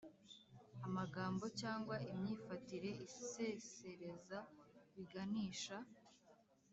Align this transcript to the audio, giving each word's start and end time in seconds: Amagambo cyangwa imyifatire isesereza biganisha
Amagambo 0.87 1.45
cyangwa 1.59 1.95
imyifatire 2.11 2.89
isesereza 3.07 4.39
biganisha 4.93 5.77